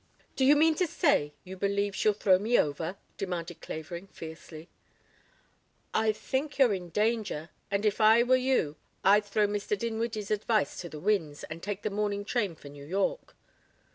"Do 0.35 0.45
you 0.45 0.55
mean 0.55 0.73
to 0.77 0.87
say 0.87 1.35
you 1.43 1.55
believe 1.55 1.95
she'll 1.95 2.11
throw 2.13 2.39
me 2.39 2.57
over?" 2.57 2.97
demanded 3.17 3.61
Clavering 3.61 4.07
fiercely. 4.07 4.67
"I 5.93 6.11
think 6.11 6.57
you're 6.57 6.73
in 6.73 6.89
danger, 6.89 7.51
and 7.69 7.85
if 7.85 8.01
I 8.01 8.23
were 8.23 8.35
you 8.35 8.77
I'd 9.03 9.25
throw 9.25 9.45
Mr. 9.47 9.77
Dinwiddie's 9.77 10.31
advice 10.31 10.81
to 10.81 10.89
the 10.89 10.99
winds 10.99 11.43
and 11.51 11.61
take 11.61 11.83
the 11.83 11.91
morning 11.91 12.25
train 12.25 12.55
for 12.55 12.67
New 12.69 12.85
York." 12.87 13.35